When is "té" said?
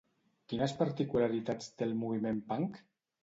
1.81-1.87